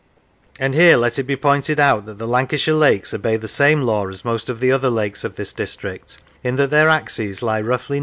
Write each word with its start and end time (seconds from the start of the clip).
And 0.59 0.73
here 0.73 0.97
let 0.97 1.19
it 1.19 1.25
be 1.27 1.35
pointed 1.35 1.79
out 1.79 2.07
that 2.07 2.17
the 2.17 2.27
Lancashire 2.27 2.73
lakes 2.73 3.13
obey 3.13 3.37
the 3.37 3.47
same 3.47 3.83
law 3.83 4.07
as 4.07 4.25
most 4.25 4.49
of 4.49 4.59
the 4.59 4.71
other 4.71 4.89
lakes 4.89 5.23
of 5.23 5.35
this 5.35 5.53
district, 5.53 6.17
in 6.43 6.55
that 6.55 6.71
their 6.71 6.89
axes 6.89 7.43
lie 7.43 7.61
roughly 7.61 7.67
north 7.67 7.79
and 7.79 7.79
south. 7.79 7.99